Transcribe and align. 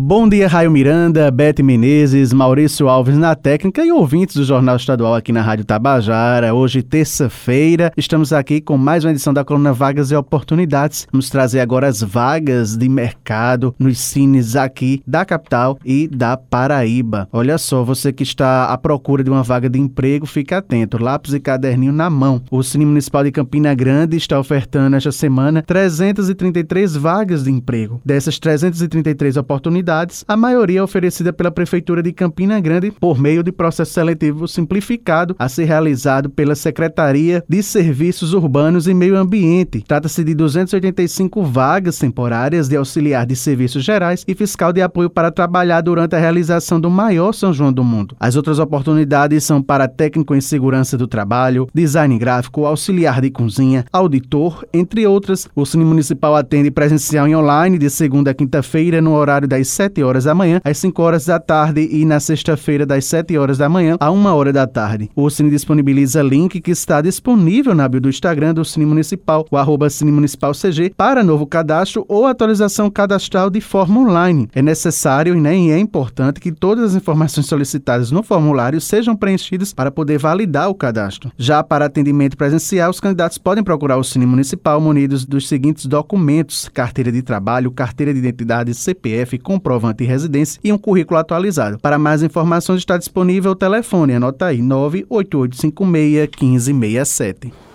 Bom 0.00 0.28
dia, 0.28 0.46
Raio 0.46 0.70
Miranda, 0.70 1.28
Bete 1.28 1.60
Menezes, 1.60 2.32
Maurício 2.32 2.88
Alves 2.88 3.18
na 3.18 3.34
técnica 3.34 3.84
e 3.84 3.90
ouvintes 3.90 4.36
do 4.36 4.44
Jornal 4.44 4.76
Estadual 4.76 5.12
aqui 5.12 5.32
na 5.32 5.42
Rádio 5.42 5.64
Tabajara. 5.64 6.54
Hoje, 6.54 6.84
terça-feira, 6.84 7.92
estamos 7.96 8.32
aqui 8.32 8.60
com 8.60 8.78
mais 8.78 9.04
uma 9.04 9.10
edição 9.10 9.34
da 9.34 9.44
coluna 9.44 9.72
Vagas 9.72 10.12
e 10.12 10.14
Oportunidades. 10.14 11.08
Vamos 11.10 11.28
trazer 11.28 11.58
agora 11.58 11.88
as 11.88 12.00
vagas 12.00 12.76
de 12.76 12.88
mercado 12.88 13.74
nos 13.76 13.98
cines 13.98 14.54
aqui 14.54 15.02
da 15.04 15.24
capital 15.24 15.76
e 15.84 16.06
da 16.06 16.36
Paraíba. 16.36 17.28
Olha 17.32 17.58
só, 17.58 17.82
você 17.82 18.12
que 18.12 18.22
está 18.22 18.66
à 18.66 18.78
procura 18.78 19.24
de 19.24 19.30
uma 19.30 19.42
vaga 19.42 19.68
de 19.68 19.80
emprego, 19.80 20.26
fique 20.26 20.54
atento, 20.54 21.02
lápis 21.02 21.34
e 21.34 21.40
caderninho 21.40 21.92
na 21.92 22.08
mão. 22.08 22.40
O 22.52 22.62
Cine 22.62 22.86
Municipal 22.86 23.24
de 23.24 23.32
Campina 23.32 23.74
Grande 23.74 24.16
está 24.16 24.38
ofertando 24.38 24.94
esta 24.94 25.10
semana 25.10 25.60
333 25.60 26.94
vagas 26.94 27.42
de 27.42 27.50
emprego. 27.50 28.00
Dessas 28.04 28.38
333 28.38 29.36
oportunidades, 29.36 29.87
a 30.26 30.36
maioria 30.36 30.80
é 30.80 30.82
oferecida 30.82 31.32
pela 31.32 31.50
Prefeitura 31.50 32.02
de 32.02 32.12
Campina 32.12 32.60
Grande 32.60 32.90
por 32.90 33.18
meio 33.18 33.42
de 33.42 33.50
processo 33.50 33.94
seletivo 33.94 34.46
simplificado 34.46 35.34
a 35.38 35.48
ser 35.48 35.64
realizado 35.64 36.28
pela 36.28 36.54
Secretaria 36.54 37.42
de 37.48 37.62
Serviços 37.62 38.34
Urbanos 38.34 38.86
e 38.86 38.92
Meio 38.92 39.16
Ambiente. 39.16 39.82
Trata-se 39.86 40.22
de 40.22 40.34
285 40.34 41.42
vagas 41.42 41.98
temporárias 41.98 42.68
de 42.68 42.76
auxiliar 42.76 43.24
de 43.24 43.34
serviços 43.34 43.82
gerais 43.82 44.24
e 44.28 44.34
fiscal 44.34 44.74
de 44.74 44.82
apoio 44.82 45.08
para 45.08 45.30
trabalhar 45.30 45.80
durante 45.80 46.14
a 46.14 46.18
realização 46.18 46.78
do 46.78 46.90
maior 46.90 47.32
São 47.32 47.54
João 47.54 47.72
do 47.72 47.82
mundo. 47.82 48.14
As 48.20 48.36
outras 48.36 48.58
oportunidades 48.58 49.44
são 49.44 49.62
para 49.62 49.88
técnico 49.88 50.34
em 50.34 50.40
segurança 50.42 50.98
do 50.98 51.06
trabalho, 51.06 51.66
design 51.72 52.18
gráfico, 52.18 52.66
auxiliar 52.66 53.22
de 53.22 53.30
cozinha, 53.30 53.86
auditor, 53.90 54.66
entre 54.70 55.06
outras. 55.06 55.48
O 55.54 55.64
Cine 55.64 55.84
Municipal 55.84 56.36
atende 56.36 56.70
presencial 56.70 57.26
e 57.26 57.34
online 57.34 57.78
de 57.78 57.88
segunda 57.88 58.32
a 58.32 58.34
quinta-feira 58.34 59.00
no 59.00 59.14
horário 59.14 59.48
das 59.48 59.67
das 59.68 59.70
7 59.70 60.02
horas 60.02 60.24
da 60.24 60.34
manhã 60.34 60.60
às 60.64 60.78
5 60.78 61.02
horas 61.02 61.26
da 61.26 61.38
tarde 61.38 61.86
e 61.90 62.04
na 62.04 62.18
sexta-feira 62.18 62.86
das 62.86 63.04
7 63.04 63.36
horas 63.36 63.58
da 63.58 63.68
manhã 63.68 63.96
a 64.00 64.10
1 64.10 64.26
hora 64.26 64.52
da 64.52 64.66
tarde. 64.66 65.10
O 65.14 65.28
Cine 65.28 65.50
disponibiliza 65.50 66.22
link 66.22 66.60
que 66.60 66.70
está 66.70 67.02
disponível 67.02 67.74
na 67.74 67.86
bio 67.86 68.00
do 68.00 68.08
Instagram 68.08 68.54
do 68.54 68.64
Cine 68.64 68.86
Municipal, 68.86 69.46
o 69.50 69.56
arroba 69.56 69.90
Cine 69.90 70.10
Municipal 70.10 70.52
CG, 70.52 70.92
para 70.96 71.22
novo 71.22 71.46
cadastro 71.46 72.04
ou 72.08 72.26
atualização 72.26 72.90
cadastral 72.90 73.50
de 73.50 73.60
forma 73.60 74.00
online. 74.00 74.48
É 74.54 74.62
necessário 74.62 75.34
e 75.34 75.40
nem 75.40 75.72
é 75.72 75.78
importante 75.78 76.40
que 76.40 76.50
todas 76.50 76.84
as 76.84 76.94
informações 76.94 77.46
solicitadas 77.46 78.10
no 78.10 78.22
formulário 78.22 78.80
sejam 78.80 79.14
preenchidas 79.14 79.74
para 79.74 79.90
poder 79.90 80.18
validar 80.18 80.70
o 80.70 80.74
cadastro. 80.74 81.30
Já 81.36 81.62
para 81.62 81.84
atendimento 81.84 82.36
presencial, 82.36 82.90
os 82.90 83.00
candidatos 83.00 83.36
podem 83.36 83.62
procurar 83.62 83.98
o 83.98 84.04
Cine 84.04 84.24
Municipal 84.24 84.80
munidos 84.80 85.26
dos 85.26 85.46
seguintes 85.46 85.86
documentos: 85.86 86.68
carteira 86.72 87.12
de 87.12 87.20
trabalho, 87.20 87.70
carteira 87.70 88.12
de 88.12 88.20
identidade, 88.20 88.74
CPF, 88.74 89.38
com 89.38 89.57
comprovante 89.58 89.98
de 89.98 90.04
residência 90.04 90.60
e 90.62 90.72
um 90.72 90.78
currículo 90.78 91.18
atualizado. 91.18 91.78
Para 91.78 91.98
mais 91.98 92.22
informações 92.22 92.78
está 92.78 92.96
disponível 92.96 93.50
o 93.52 93.56
telefone, 93.56 94.14
anota 94.14 94.46
aí 94.46 94.62
98856 94.62 96.30
1567. 96.40 97.67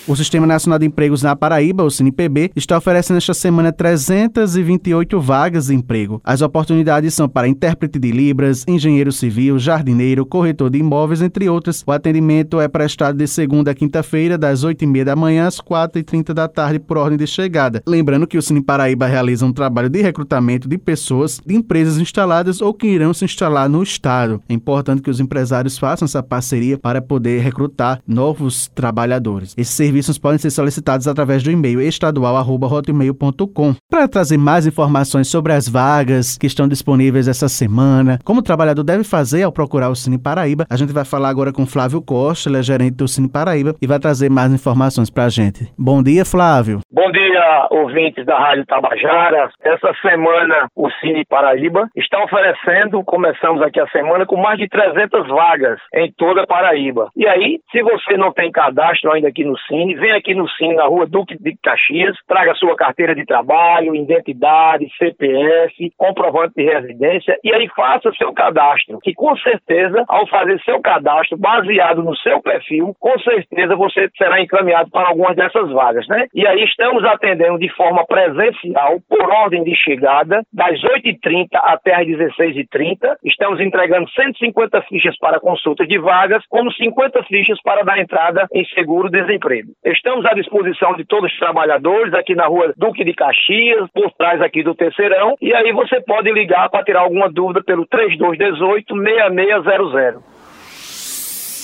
O 0.08 0.16
Sistema 0.16 0.46
Nacional 0.46 0.78
de 0.78 0.86
Empregos 0.86 1.24
na 1.24 1.36
Paraíba, 1.36 1.84
o 1.84 1.90
SINPB, 1.90 2.52
está 2.56 2.78
oferecendo 2.78 3.18
esta 3.18 3.34
semana 3.34 3.74
328 3.74 5.20
vagas 5.20 5.66
de 5.66 5.74
emprego. 5.74 6.22
As 6.24 6.44
oportunidades 6.44 7.12
são 7.16 7.28
para 7.28 7.48
intérprete 7.48 7.98
de 7.98 8.12
Libras, 8.12 8.64
engenheiro 8.68 9.12
civil, 9.12 9.58
jardineiro, 9.58 10.24
corretor 10.24 10.70
de 10.70 10.78
imóveis, 10.78 11.24
entre 11.24 11.50
outras. 11.50 11.84
O 11.88 11.92
atendimento 11.92 12.62
é 12.62 12.68
prestado 12.68 13.18
de 13.18 13.26
segunda 13.26 13.72
a 13.72 13.74
quinta-feira, 13.74 14.38
das 14.38 14.64
8h30 14.64 15.04
da 15.06 15.16
manhã 15.16 15.48
às 15.48 15.60
4h30 15.60 16.34
da 16.36 16.48
tarde, 16.48 16.78
por 16.78 16.98
ordem 16.98 17.18
de 17.18 17.26
chegada. 17.26 17.82
Lembrando 17.88 18.28
que 18.28 18.38
o 18.38 18.44
Cine 18.44 18.62
Paraíba 18.62 19.08
realiza 19.08 19.44
um 19.44 19.52
trabalho 19.52 19.90
de 19.90 20.04
recrutamento 20.04 20.70
de 20.70 20.78
pessoas 20.78 21.42
de 21.44 21.56
empresas 21.56 21.98
instaladas 21.98 22.62
ou 22.62 22.76
que 22.76 22.86
irão 22.86 23.12
se 23.12 23.26
instalar 23.26 23.68
no 23.68 23.82
Estado. 23.82 24.40
É 24.48 24.54
importante 24.54 25.02
que 25.02 25.10
os 25.10 25.20
empresários 25.20 25.80
façam 25.80 26.06
essa 26.06 26.22
parceria 26.22 26.78
para 26.78 27.02
poder 27.02 27.42
recrutar 27.42 28.00
novos 28.08 28.68
trabalhadores. 28.68 29.56
Esse 29.58 29.94
serviços 29.95 30.19
podem 30.19 30.38
ser 30.38 30.50
solicitados 30.50 31.07
através 31.07 31.41
do 31.41 31.50
e-mail 31.50 31.79
estadual.hotmail.com. 31.81 33.75
Para 33.89 34.07
trazer 34.09 34.38
mais 34.38 34.67
informações 34.67 35.29
sobre 35.29 35.53
as 35.53 35.69
vagas 35.69 36.38
que 36.38 36.47
estão 36.47 36.67
disponíveis 36.67 37.29
essa 37.29 37.47
semana, 37.47 38.19
como 38.25 38.41
o 38.41 38.44
trabalhador 38.44 38.83
deve 38.83 39.06
fazer 39.06 39.44
ao 39.44 39.53
procurar 39.53 39.89
o 39.89 39.95
Cine 39.95 40.22
Paraíba, 40.22 40.66
a 40.69 40.75
gente 40.75 40.91
vai 40.91 41.06
falar 41.06 41.29
agora 41.29 41.53
com 41.53 41.66
Flávio 41.66 42.01
Costa, 42.01 42.50
ele 42.50 42.57
é 42.57 42.63
gerente 42.63 42.97
do 42.97 43.07
Cine 43.07 43.31
Paraíba 43.31 43.73
e 43.81 43.88
vai 43.88 43.97
trazer 43.97 44.29
mais 44.29 44.51
informações 44.53 45.09
para 45.09 45.25
a 45.25 45.29
gente. 45.29 45.72
Bom 45.79 46.03
dia, 46.03 46.25
Flávio. 46.25 46.79
Bom 46.91 47.09
dia, 47.12 47.67
ouvintes 47.72 48.25
da 48.25 48.38
Rádio 48.38 48.66
Tabajara. 48.66 49.50
Essa 49.63 49.94
semana 50.01 50.67
o 50.75 50.89
Cine 51.00 51.23
Paraíba 51.29 51.88
está 51.95 52.22
oferecendo, 52.22 53.01
começamos 53.06 53.62
aqui 53.62 53.79
a 53.79 53.88
semana, 53.88 54.25
com 54.25 54.35
mais 54.35 54.57
de 54.57 54.67
300 54.67 55.27
vagas 55.29 55.79
em 55.94 56.12
toda 56.17 56.45
Paraíba. 56.45 57.09
E 57.16 57.25
aí, 57.27 57.59
se 57.72 57.81
você 57.81 58.17
não 58.17 58.33
tem 58.33 58.51
cadastro 58.51 59.12
ainda 59.12 59.29
aqui 59.29 59.45
no 59.45 59.57
Cine, 59.59 59.84
vem 59.94 60.12
aqui 60.13 60.34
no 60.34 60.50
Cine, 60.50 60.75
na 60.75 60.85
rua 60.85 61.06
Duque 61.06 61.38
de 61.38 61.56
Caxias, 61.62 62.18
traga 62.28 62.56
sua 62.56 62.75
carteira 62.75 63.13
de 63.13 63.25
trabalho, 63.25 63.96
identidade, 63.96 64.88
CPF, 64.97 65.91
comprovante 65.97 66.53
de 66.56 66.63
residência 66.63 67.38
e 67.44 67.53
aí 67.53 67.68
faça 67.75 68.12
seu 68.18 68.34
cadastro. 68.34 69.00
Que 69.03 69.13
com 69.13 69.35
certeza, 69.38 70.03
ao 70.07 70.25
fazer 70.28 70.59
seu 70.62 70.81
cadastro 70.81 71.38
baseado 71.38 72.01
no 72.01 72.16
seu 72.18 72.41
perfil, 72.41 72.95
com 73.00 73.19
certeza 73.19 73.75
você 73.75 74.09
será 74.18 74.41
encaminhado 74.41 74.90
para 74.90 75.09
algumas 75.09 75.35
dessas 75.35 75.69
vagas, 75.72 76.07
né? 76.07 76.28
E 76.34 76.47
aí 76.47 76.63
estamos 76.63 77.03
atendendo 77.03 77.59
de 77.59 77.69
forma 77.75 78.06
presencial, 78.06 79.00
por 79.07 79.29
ordem 79.29 79.63
de 79.63 79.75
chegada, 79.75 80.41
das 80.53 80.79
8h30 80.81 81.47
até 81.53 81.95
as 81.95 82.07
16h30. 82.07 83.18
Estamos 83.24 83.59
entregando 83.59 84.09
150 84.09 84.81
fichas 84.84 85.18
para 85.19 85.40
consulta 85.40 85.85
de 85.85 85.97
vagas, 85.97 86.44
como 86.50 86.72
50 86.72 87.24
fichas 87.24 87.62
para 87.62 87.84
dar 87.84 88.00
entrada 88.00 88.47
em 88.53 88.66
seguro-desemprego. 88.66 89.74
Estamos 89.84 90.25
à 90.25 90.34
disposição 90.34 90.96
de 90.96 91.06
todos 91.06 91.31
os 91.31 91.38
trabalhadores 91.38 92.13
aqui 92.13 92.34
na 92.34 92.47
rua 92.47 92.74
Duque 92.75 93.03
de 93.03 93.13
Caxias, 93.13 93.90
por 93.94 94.12
trás 94.13 94.41
aqui 94.41 94.63
do 94.63 94.74
Terceirão. 94.74 95.36
E 95.41 95.53
aí 95.53 95.72
você 95.72 96.02
pode 96.02 96.31
ligar 96.31 96.69
para 96.69 96.84
tirar 96.84 97.02
alguma 97.02 97.30
dúvida 97.30 97.63
pelo 97.63 97.86
3218 97.86 98.96
6600. 98.96 100.34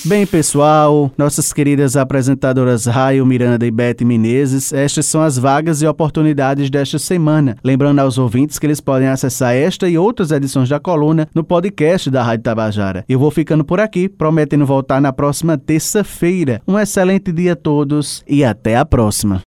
Bem, 0.04 0.26
pessoal, 0.26 1.12
nossas 1.16 1.52
queridas 1.52 1.96
apresentadoras 1.96 2.86
Raio 2.86 3.24
Miranda 3.24 3.64
e 3.64 3.70
Beth 3.70 4.02
Menezes, 4.04 4.72
estas 4.72 5.06
são 5.06 5.22
as 5.22 5.38
vagas 5.38 5.80
e 5.80 5.86
oportunidades 5.86 6.68
desta 6.68 6.98
semana. 6.98 7.56
Lembrando 7.62 8.00
aos 8.00 8.18
ouvintes 8.18 8.58
que 8.58 8.66
eles 8.66 8.80
podem 8.80 9.06
acessar 9.06 9.54
esta 9.54 9.88
e 9.88 9.96
outras 9.96 10.32
edições 10.32 10.68
da 10.68 10.80
coluna 10.80 11.28
no 11.32 11.44
podcast 11.44 12.10
da 12.10 12.20
Rádio 12.20 12.42
Tabajara. 12.42 13.04
Eu 13.08 13.20
vou 13.20 13.30
ficando 13.30 13.64
por 13.64 13.78
aqui, 13.78 14.08
prometendo 14.08 14.66
voltar 14.66 15.00
na 15.00 15.12
próxima 15.12 15.56
terça-feira. 15.56 16.60
Um 16.66 16.76
excelente 16.76 17.30
dia 17.30 17.52
a 17.52 17.56
todos 17.56 18.24
e 18.26 18.44
até 18.44 18.76
a 18.76 18.84
próxima. 18.84 19.40